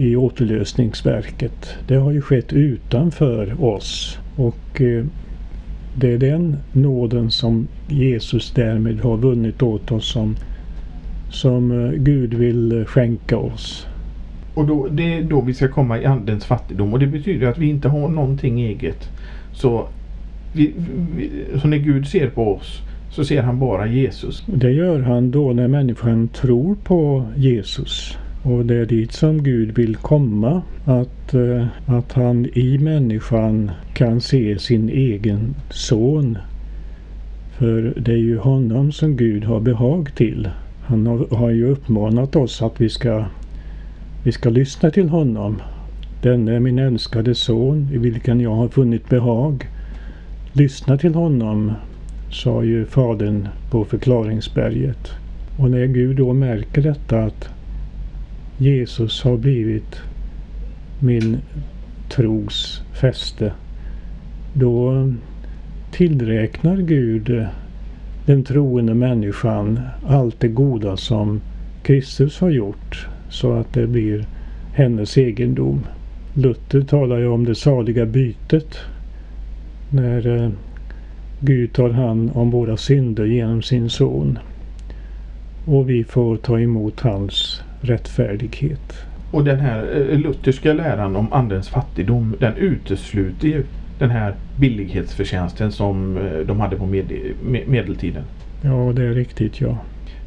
[0.00, 1.76] i återlösningsverket.
[1.88, 5.04] Det har ju skett utanför oss och eh,
[5.96, 10.36] det är den nåden som Jesus därmed har vunnit åt oss som,
[11.30, 13.86] som eh, Gud vill skänka oss.
[14.54, 17.58] Och då, det är då vi ska komma i andens fattigdom och det betyder att
[17.58, 19.08] vi inte har någonting eget.
[19.52, 19.88] Så,
[20.52, 20.74] vi,
[21.16, 24.44] vi, så när Gud ser på oss så ser han bara Jesus.
[24.46, 28.18] Det gör han då när människan tror på Jesus.
[28.42, 30.62] Och det är dit som Gud vill komma.
[30.84, 36.38] Att, eh, att han i människan kan se sin egen son.
[37.58, 40.48] För det är ju honom som Gud har behag till.
[40.82, 43.24] Han har, har ju uppmanat oss att vi ska,
[44.24, 45.62] vi ska lyssna till honom.
[46.22, 49.68] Denne är min älskade son i vilken jag har funnit behag.
[50.52, 51.72] Lyssna till honom
[52.30, 55.10] sa ju fadern på förklaringsberget.
[55.58, 57.48] Och när Gud då märker detta att
[58.58, 60.00] Jesus har blivit
[61.00, 61.38] min
[62.08, 63.52] tros fäste.
[64.54, 65.08] Då
[65.92, 67.46] tillräknar Gud
[68.26, 71.40] den troende människan allt det goda som
[71.82, 74.26] Kristus har gjort så att det blir
[74.72, 75.80] hennes egendom.
[76.34, 78.78] Luther talar ju om det saliga bytet
[79.90, 80.50] när eh,
[81.40, 84.38] Gud tar hand om våra synder genom sin son
[85.66, 88.94] och vi får ta emot hans rättfärdighet.
[89.30, 93.64] Och den här eh, lutherska läran om andens fattigdom den utesluter ju
[93.98, 97.04] den här billighetsförtjänsten som eh, de hade på med,
[97.66, 98.22] medeltiden.
[98.62, 99.78] Ja, det är riktigt ja.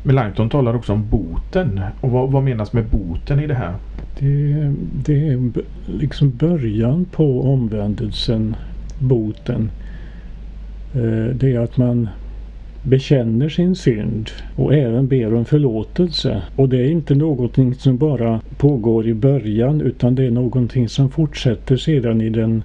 [0.03, 1.81] Melanchthon talar också om boten.
[2.01, 3.73] Och vad, vad menas med boten i det här?
[4.19, 4.73] Det,
[5.05, 5.51] det är
[5.85, 8.55] liksom början på omvändelsen,
[8.99, 9.69] boten.
[10.95, 12.09] Eh, det är att man
[12.83, 16.41] bekänner sin synd och även ber om förlåtelse.
[16.55, 21.09] Och det är inte någonting som bara pågår i början utan det är någonting som
[21.09, 22.63] fortsätter sedan i den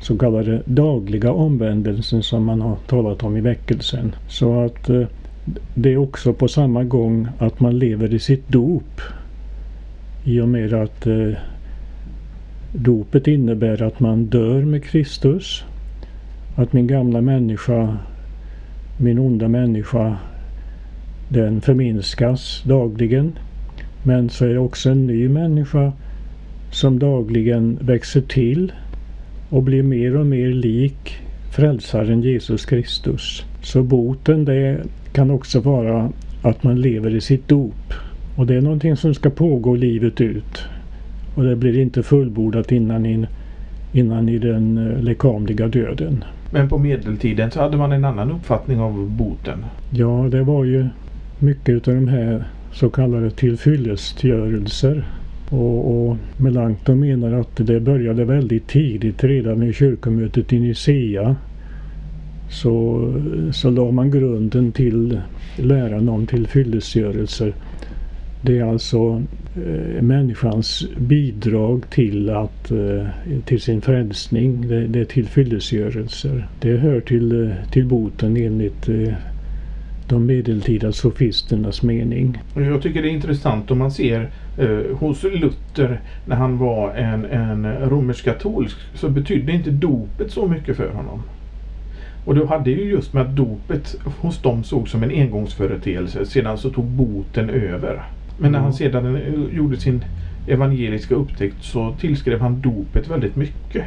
[0.00, 4.14] så kallade dagliga omvändelsen som man har talat om i väckelsen.
[4.28, 5.06] Så att eh,
[5.74, 9.00] det är också på samma gång att man lever i sitt dop
[10.24, 11.30] i och med att eh,
[12.72, 15.64] dopet innebär att man dör med Kristus
[16.54, 17.96] att min gamla människa,
[18.98, 20.16] min onda människa,
[21.28, 23.32] den förminskas dagligen.
[24.02, 25.92] Men så är det också en ny människa
[26.70, 28.72] som dagligen växer till
[29.50, 31.18] och blir mer och mer lik
[31.54, 33.44] frälsaren Jesus Kristus.
[33.62, 34.80] Så boten det
[35.12, 36.10] kan också vara
[36.42, 37.94] att man lever i sitt dop.
[38.36, 40.62] Och det är någonting som ska pågå livet ut.
[41.34, 43.26] Och det blir inte fullbordat innan i,
[43.92, 46.24] innan i den eh, lekamliga döden.
[46.54, 49.64] Men på medeltiden så hade man en annan uppfattning av boten.
[49.90, 50.88] Ja, det var ju
[51.38, 55.04] mycket av de här så kallade tillfyllestgörelser.
[55.50, 61.36] Och, och Melanchthon menar att det började väldigt tidigt, redan med kyrkomötet i Nicea.
[62.50, 63.12] Så,
[63.52, 65.20] så la man grunden till
[65.56, 67.54] läran om tillfyllestgörelser.
[68.46, 69.22] Det är alltså
[69.56, 73.06] eh, människans bidrag till, att, eh,
[73.44, 74.68] till sin frälsning.
[74.68, 76.48] Det, det är tillfyllesgörelser.
[76.60, 79.14] Det hör till, eh, till boten enligt eh,
[80.08, 82.38] de medeltida sofisternas mening.
[82.54, 87.24] Jag tycker det är intressant om man ser eh, hos Luther när han var en,
[87.24, 91.22] en romersk-katolsk så betydde inte dopet så mycket för honom.
[92.24, 96.26] Och det hade ju just med att dopet hos dem såg som en engångsföreteelse.
[96.26, 98.02] Sedan så tog boten över.
[98.38, 100.04] Men när han sedan eh, gjorde sin
[100.46, 103.84] evangeliska upptäckt så tillskrev han dopet väldigt mycket.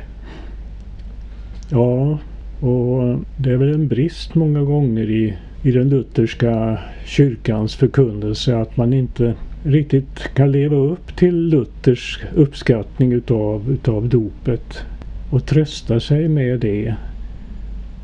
[1.70, 2.20] Ja,
[2.60, 8.78] och det är väl en brist många gånger i, i den lutherska kyrkans förkunnelse att
[8.78, 9.34] man inte
[9.64, 14.86] riktigt kan leva upp till Luthers uppskattning utav, utav dopet
[15.30, 16.96] och trösta sig med det.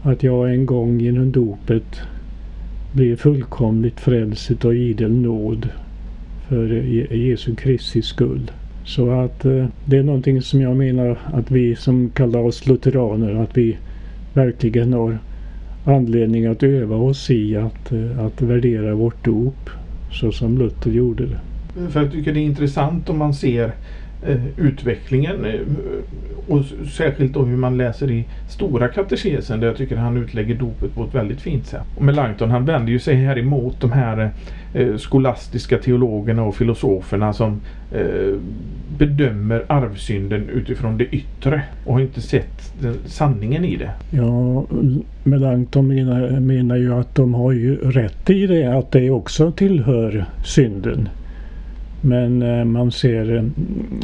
[0.04, 2.02] Att jag en gång genom dopet
[2.94, 5.70] blev fullkomligt frälst av idel nåd
[6.48, 6.68] för
[7.16, 8.52] Jesu Kristi skull.
[8.86, 13.36] Så att eh, det är någonting som jag menar att vi som kallar oss lutheraner,
[13.36, 13.78] att vi
[14.34, 15.18] verkligen har
[15.86, 19.70] anledning att öva oss i att, eh, att värdera vårt dop
[20.12, 21.40] så som Luther gjorde det.
[21.90, 23.72] För jag tycker det är intressant om man ser
[24.28, 25.60] Eh, utvecklingen eh,
[26.48, 30.96] och särskilt då hur man läser i stora katekesen där jag tycker han utlägger dopet
[30.96, 31.82] på ett väldigt fint sätt.
[31.96, 34.32] Och Melanchthon han vänder ju sig här emot de här
[34.74, 38.38] eh, skolastiska teologerna och filosoferna som eh,
[38.98, 43.92] bedömer arvsynden utifrån det yttre och har inte sett den, sanningen i det.
[44.12, 44.66] Ja,
[45.24, 50.26] Melanchthon menar, menar ju att de har ju rätt i det att det också tillhör
[50.46, 51.10] synden.
[52.06, 53.44] Men eh, man ser, eh,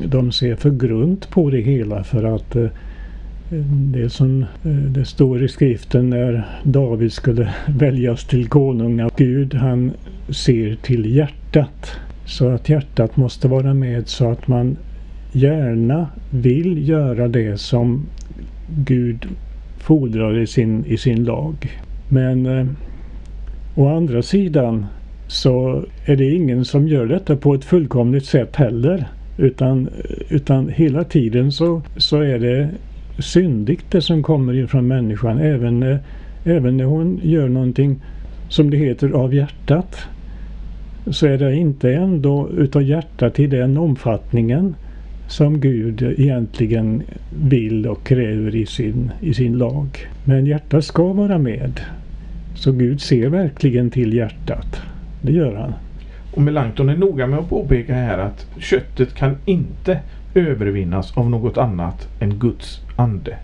[0.05, 2.67] de ser för grunt på det hela för att eh,
[3.91, 4.45] det som
[4.93, 9.91] det står i skriften när David skulle väljas till konung att Gud han
[10.29, 11.91] ser till hjärtat.
[12.25, 14.77] Så att hjärtat måste vara med så att man
[15.31, 18.05] gärna vill göra det som
[18.77, 19.27] Gud
[19.77, 21.79] fordrar i sin, i sin lag.
[22.09, 22.65] Men eh,
[23.75, 24.85] å andra sidan
[25.29, 29.07] så är det ingen som gör detta på ett fullkomligt sätt heller.
[29.37, 29.89] Utan,
[30.29, 32.69] utan hela tiden så, så är det
[33.19, 35.39] syndigt det som kommer ifrån människan.
[35.39, 35.97] Även,
[36.43, 37.95] även när hon gör någonting
[38.49, 39.97] som det heter av hjärtat.
[41.07, 44.75] Så är det inte ändå utav hjärtat i den omfattningen
[45.27, 47.03] som Gud egentligen
[47.43, 49.87] vill och kräver i sin, i sin lag.
[50.25, 51.81] Men hjärtat ska vara med.
[52.55, 54.81] Så Gud ser verkligen till hjärtat.
[55.21, 55.73] Det gör han.
[56.33, 59.99] Och Melanchthon är noga med att påpeka här att köttet kan inte
[60.35, 63.37] övervinnas av något annat än Guds ande.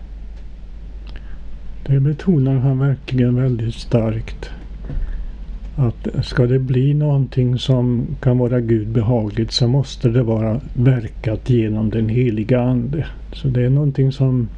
[1.86, 4.50] Det betonar han verkligen väldigt starkt.
[5.76, 11.50] Att ska det bli någonting som kan vara Gud behagligt så måste det vara verkat
[11.50, 13.06] genom den heliga Ande.
[13.32, 14.48] Så det är någonting som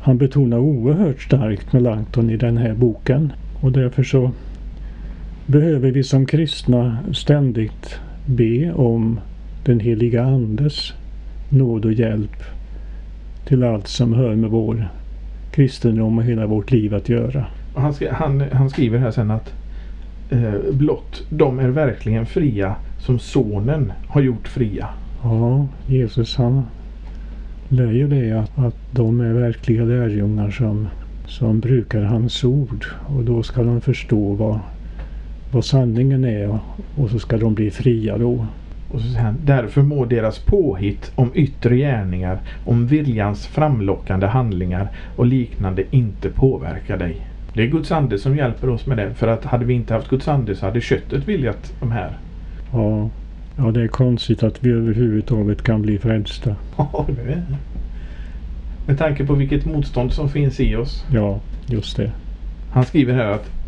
[0.00, 3.32] han betonar oerhört starkt med Langton i den här boken.
[3.60, 4.30] Och därför så
[5.46, 9.20] behöver vi som kristna ständigt be om
[9.64, 10.92] den heliga Andes
[11.48, 12.42] nåd och hjälp
[13.46, 14.88] till allt som hör med vår
[15.50, 17.46] kristendom och hela vårt liv att göra.
[17.74, 19.54] Han, han, han skriver här sen att
[20.30, 24.88] eh, blott de är verkligen fria som sonen har gjort fria.
[25.22, 26.62] Ja, Jesus han
[27.68, 30.88] lär ju det att, att de är verkliga lärjungar som,
[31.26, 34.58] som brukar hans ord och då ska de förstå vad
[35.52, 36.58] vad sanningen är
[36.96, 38.46] och så ska de bli fria då.
[38.90, 45.26] Och så han, därför må deras påhitt om yttre gärningar, om viljans framlockande handlingar och
[45.26, 47.16] liknande inte påverka dig.
[47.54, 49.14] Det är Guds ande som hjälper oss med det.
[49.14, 52.18] För att hade vi inte haft Guds ande så hade köttet viljat de här.
[52.72, 53.10] Ja,
[53.56, 56.56] ja det är konstigt att vi överhuvudtaget kan bli frälsta.
[56.76, 57.42] Ja, det är
[58.86, 61.04] Med tanke på vilket motstånd som finns i oss.
[61.12, 62.12] Ja, just det.
[62.70, 63.61] Han skriver här att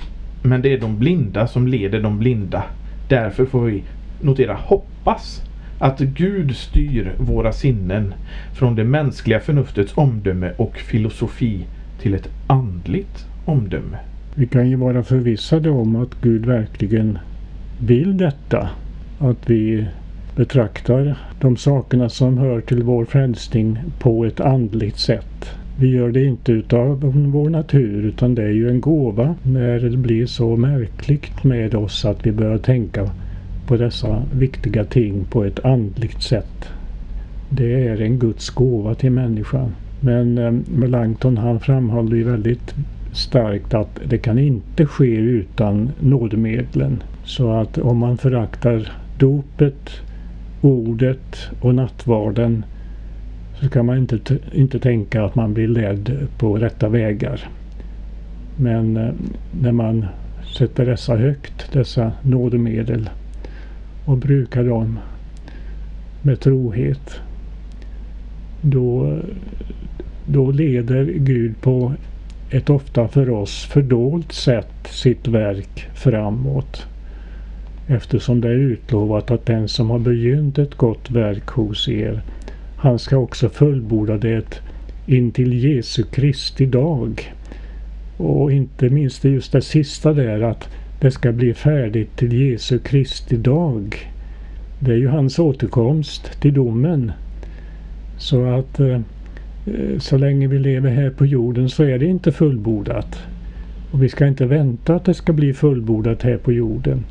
[0.44, 2.64] men det är de blinda som leder de blinda.
[3.08, 3.82] Därför får vi
[4.20, 5.42] notera hoppas
[5.78, 8.14] Att Gud styr våra sinnen
[8.54, 11.66] från det mänskliga förnuftets omdöme och filosofi
[12.00, 13.98] till ett andligt omdöme.
[14.34, 17.18] Vi kan ju vara förvissade om att Gud verkligen
[17.80, 18.68] vill detta.
[19.18, 19.86] Att vi
[20.36, 25.54] betraktar de sakerna som hör till vår frälsning på ett andligt sätt.
[25.78, 27.00] Vi gör det inte utav
[27.32, 32.04] vår natur utan det är ju en gåva när det blir så märkligt med oss
[32.04, 33.10] att vi börjar tänka
[33.66, 36.68] på dessa viktiga ting på ett andligt sätt.
[37.50, 39.74] Det är en Guds gåva till människan.
[40.00, 42.74] Men eh, Melanchthon han framhåller ju väldigt
[43.12, 47.02] starkt att det kan inte ske utan nådemedlen.
[47.24, 49.90] Så att om man föraktar dopet,
[50.60, 52.64] ordet och nattvarden
[53.60, 57.48] så kan man inte, inte tänka att man blir ledd på rätta vägar.
[58.56, 59.12] Men eh,
[59.60, 60.06] när man
[60.58, 63.10] sätter dessa högt, dessa nådemedel
[64.04, 64.98] och brukar dem
[66.22, 67.20] med trohet
[68.60, 69.18] då,
[70.26, 71.92] då leder Gud på
[72.50, 76.86] ett ofta för oss fördolt sätt sitt verk framåt.
[77.86, 82.22] Eftersom det är utlovat att den som har begynt ett gott verk hos er,
[82.84, 84.62] han ska också fullborda det
[85.06, 87.32] intill Jesu Kristi dag.
[88.16, 90.68] Och inte minst det just det sista där att
[91.00, 93.96] det ska bli färdigt till Jesu Kristi dag.
[94.78, 97.12] Det är ju hans återkomst till domen.
[98.18, 99.00] Så att eh,
[99.98, 103.22] så länge vi lever här på jorden så är det inte fullbordat.
[103.92, 107.04] Och vi ska inte vänta att det ska bli fullbordat här på jorden.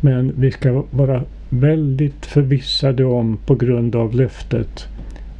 [0.00, 4.88] Men vi ska vara väldigt förvissade om på grund av löftet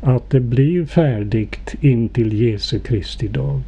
[0.01, 3.63] att det blir färdigt in till Jesu Kristi dag.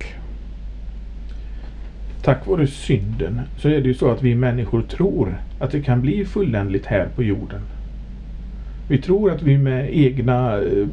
[2.22, 6.00] Tack vare synden så är det ju så att vi människor tror att det kan
[6.00, 7.60] bli fulländligt här på jorden.
[8.88, 10.86] Vi tror att vi med egna eh,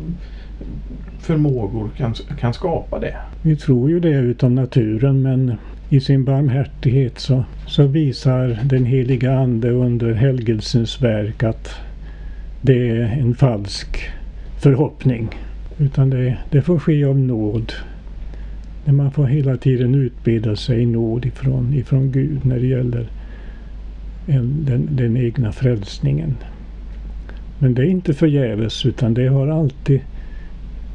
[1.20, 3.16] förmågor kan, kan skapa det.
[3.42, 5.58] Vi tror ju det utan naturen men
[5.90, 11.76] i sin barmhärtighet så, så visar den heliga Ande under helgelsens verk att
[12.62, 14.10] det är en falsk
[14.60, 15.30] förhoppning.
[15.78, 17.74] Utan det, det får ske av nåd.
[18.86, 23.08] När man får hela tiden utbilda sig i nåd ifrån, ifrån Gud när det gäller
[24.28, 26.36] en, den, den egna frälsningen.
[27.60, 30.02] Men det är inte förgäves utan det har alltid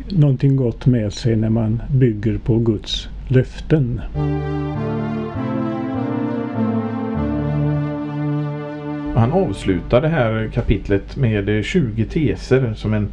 [0.08, 4.00] någonting gott med sig när man bygger på Guds löften.
[9.14, 13.08] Han avslutar det här kapitlet med 20 teser som en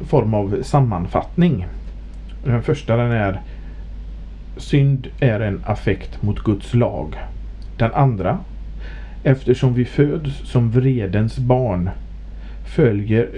[0.00, 1.66] form av sammanfattning.
[2.44, 3.40] Den första den är
[4.56, 7.16] Synd är en affekt mot Guds lag.
[7.78, 8.38] Den andra
[9.26, 11.90] Eftersom vi föds som vredens barn
[12.64, 13.28] följer,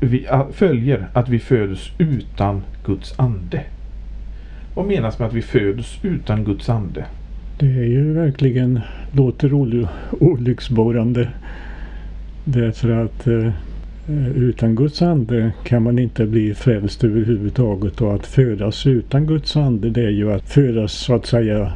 [0.00, 3.64] vi, följer att vi föds utan Guds ande.
[4.76, 7.04] Vad menas med att vi föds utan Guds ande?
[7.58, 8.80] Det är ju verkligen,
[9.12, 9.54] låter
[10.20, 11.28] olycksborrande.
[12.44, 13.52] Därför att eh,
[14.36, 19.90] utan Guds ande kan man inte bli frälst överhuvudtaget och att födas utan Guds ande
[19.90, 21.72] det är ju att födas så att säga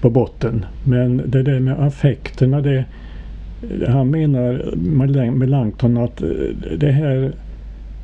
[0.00, 0.64] på botten.
[0.84, 2.84] Men det där med affekterna det
[3.88, 6.28] han menar Melanchthon att eh,
[6.78, 7.32] det här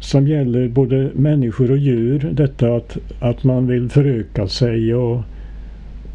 [0.00, 5.20] som gäller både människor och djur, detta att, att man vill föröka sig och,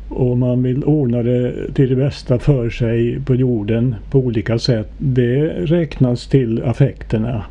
[0.10, 4.90] och man vill ordna det till det bästa för sig på jorden på olika sätt.
[4.98, 7.46] Det räknas till affekterna.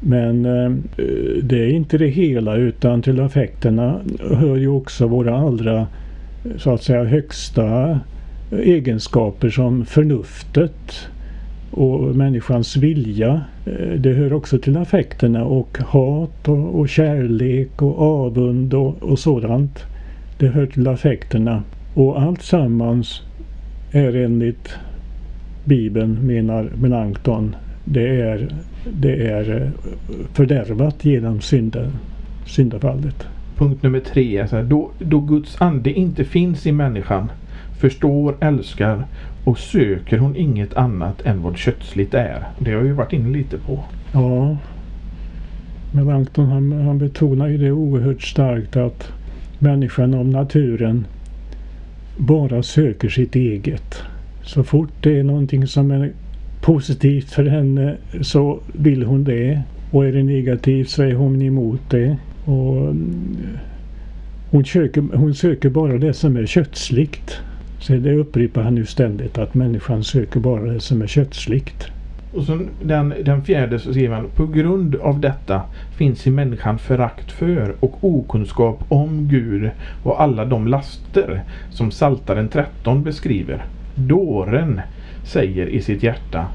[0.00, 0.70] Men eh,
[1.42, 5.86] det är inte det hela utan till affekterna hör ju också våra allra
[6.56, 8.00] så att säga högsta
[8.50, 11.08] egenskaper som förnuftet
[11.76, 13.40] och människans vilja.
[13.66, 19.18] Eh, det hör också till affekterna och hat och, och kärlek och avund och, och
[19.18, 19.84] sådant.
[20.38, 21.62] Det hör till affekterna.
[21.94, 23.22] Och allt sammans
[23.92, 24.74] är enligt
[25.64, 28.48] Bibeln, menar Melanchthon, det är,
[29.00, 29.68] det är eh,
[30.32, 31.92] fördärvat genom synden,
[32.46, 33.26] syndafallet.
[33.56, 37.28] Punkt nummer tre är då, då Guds ande inte finns i människan
[37.78, 39.04] förstår, älskar
[39.46, 42.44] och söker hon inget annat än vad kötsligt är.
[42.58, 43.84] Det har vi varit inne lite på.
[44.12, 44.56] Ja.
[45.92, 49.12] Men Anton han, han betonar ju det oerhört starkt att
[49.58, 51.06] människan av naturen
[52.16, 54.02] bara söker sitt eget.
[54.42, 56.12] Så fort det är någonting som är
[56.60, 59.62] positivt för henne så vill hon det.
[59.90, 62.16] Och är det negativt så är hon emot det.
[62.44, 63.36] Och mm,
[64.50, 67.40] hon, söker, hon söker bara det som är kötsligt.
[67.86, 71.88] Så det upprepar han ju ständigt att människan söker bara det som är kötsligt.
[72.34, 75.62] Och så den, den fjärde så skriver han På grund av detta
[75.96, 79.70] finns i människan förakt för och okunskap om Gud
[80.02, 83.64] och alla de laster som Saltaren 13 beskriver.
[83.94, 84.80] Dåren
[85.24, 86.46] säger i sitt hjärta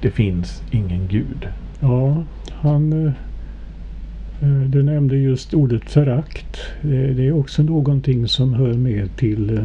[0.00, 1.48] Det finns ingen Gud.
[1.80, 2.92] Ja, han...
[3.06, 3.12] eh,
[4.42, 6.60] eh, Du nämnde just ordet förakt.
[6.82, 9.64] Det det är också någonting som hör med till, eh,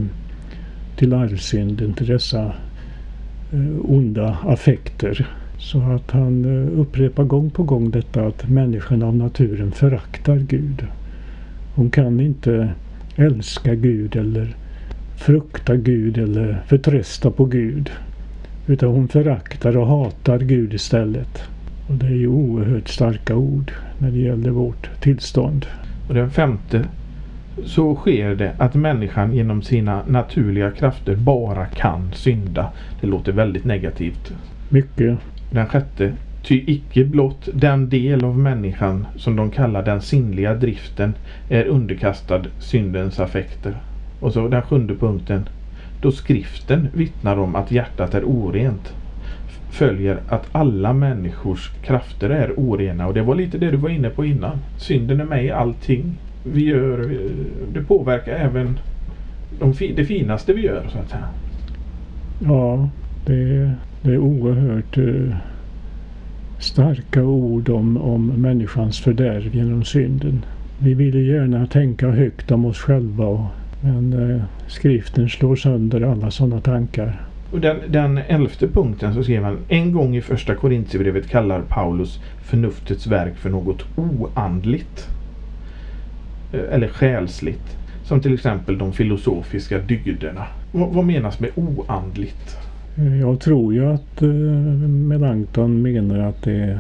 [1.02, 2.54] till arvsynden, till dessa
[3.54, 5.28] eh, onda affekter.
[5.58, 10.86] Så att han eh, upprepar gång på gång detta att människan av naturen föraktar Gud.
[11.76, 12.70] Hon kan inte
[13.16, 14.56] älska Gud eller
[15.18, 17.90] frukta Gud eller förtrösta på Gud.
[18.68, 21.44] Utan hon föraktar och hatar Gud istället.
[21.88, 25.66] Och det är ju oerhört starka ord när det gäller vårt tillstånd.
[26.08, 26.86] Och den femte
[27.66, 32.72] så sker det att människan genom sina naturliga krafter bara kan synda.
[33.02, 34.34] Det låter väldigt negativt.
[34.70, 35.18] Mycket.
[35.52, 41.14] Den sjätte Ty icke blott den del av människan som de kallar den sinnliga driften
[41.50, 43.76] är underkastad syndens affekter.
[44.20, 45.50] Och så den sjunde punkten.
[46.02, 48.94] Då skriften vittnar om att hjärtat är orent
[49.72, 53.08] följer att alla människors krafter är orena.
[53.08, 54.58] Och det var lite det du var inne på innan.
[54.78, 57.10] Synden är med i allting vi gör.
[57.74, 58.80] Det påverkar även
[59.60, 61.28] de, fi- det finaste vi gör så att säga.
[62.40, 62.90] Ja,
[63.26, 65.36] det är, det är oerhört eh,
[66.60, 70.46] starka ord om, om människans fördärv genom synden.
[70.80, 73.46] Vi vill ju gärna tänka högt om oss själva och,
[73.82, 77.22] men eh, skriften slår sönder alla sådana tankar.
[77.52, 82.20] Och den, den elfte punkten så skrev han en gång i första Korintierbrevet kallar Paulus
[82.44, 85.08] förnuftets verk för något oandligt.
[86.52, 87.78] Eh, eller själsligt.
[88.04, 90.46] Som till exempel de filosofiska dygderna.
[90.72, 92.58] Vad, vad menas med oandligt?
[92.98, 96.80] Eh, jag tror ju att eh, Melanchthon menar att det,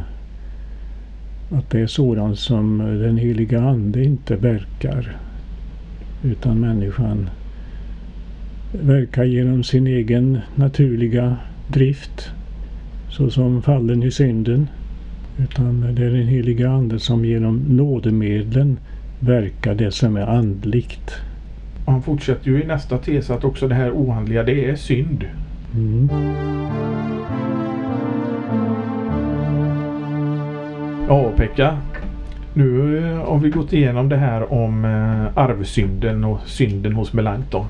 [1.51, 5.17] att det är sådant som den heliga Ande inte verkar.
[6.23, 7.29] Utan människan
[8.81, 12.31] verkar genom sin egen naturliga drift.
[13.09, 14.67] Såsom fallen i synden.
[15.39, 18.77] Utan det är den heliga Ande som genom nådemedlen
[19.21, 21.11] verkar det som är andligt.
[21.85, 25.25] Och han fortsätter ju i nästa tes att också det här oandliga det är synd.
[25.73, 26.09] Mm.
[31.07, 31.77] Ja Pekka.
[32.53, 37.65] Nu har vi gått igenom det här om eh, arvsynden och synden hos Melanchthon.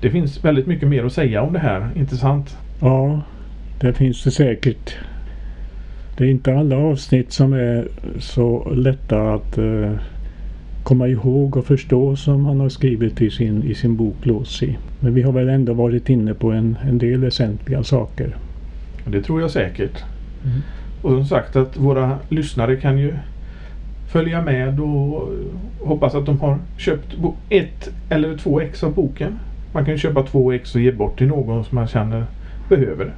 [0.00, 2.56] Det finns väldigt mycket mer att säga om det här, inte sant?
[2.80, 3.20] Ja,
[3.80, 4.96] det finns det säkert.
[6.16, 9.92] Det är inte alla avsnitt som är så lätta att eh,
[10.84, 14.78] komma ihåg och förstå som han har skrivit i sin, i sin bok Låsi.
[15.00, 18.36] Men vi har väl ändå varit inne på en, en del väsentliga saker.
[19.06, 20.04] Det tror jag säkert.
[20.44, 20.60] Mm.
[21.02, 23.14] Och som sagt att våra lyssnare kan ju
[24.08, 25.28] följa med och
[25.80, 27.14] hoppas att de har köpt
[27.48, 29.38] ett eller två ex av boken.
[29.72, 32.24] Man kan köpa två ex och ge bort till någon som man känner
[32.68, 33.12] behöver.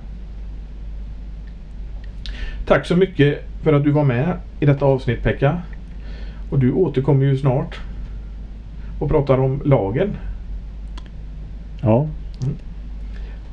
[2.66, 5.62] Tack så mycket för att du var med i detta avsnitt Pekka.
[6.50, 7.80] Och du återkommer ju snart
[8.98, 10.08] och pratar om lagen.
[11.82, 12.08] Ja,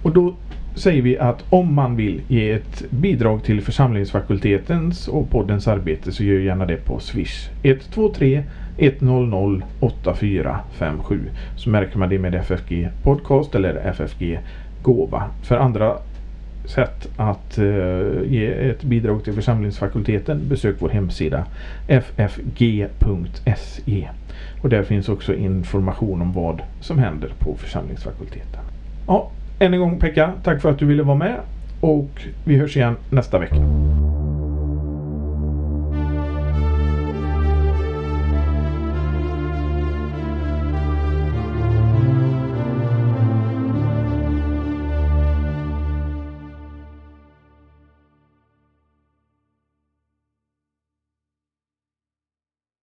[0.03, 0.35] Och då
[0.75, 6.23] säger vi att om man vill ge ett bidrag till församlingsfakultetens och poddens arbete så
[6.23, 7.49] gör gärna det på Swish.
[7.63, 8.43] 123
[8.77, 11.19] 100 8457
[11.57, 14.39] så märker man det med FFG Podcast eller FFG
[14.81, 15.23] Gåva.
[15.41, 15.97] För andra
[16.65, 17.65] sätt att eh,
[18.25, 21.45] ge ett bidrag till församlingsfakulteten besök vår hemsida
[22.17, 24.09] ffg.se
[24.61, 28.61] och där finns också information om vad som händer på församlingsfakulteten.
[29.07, 31.39] Ja, än en gång Pekka, tack för att du ville vara med
[31.79, 33.55] och vi hörs igen nästa vecka.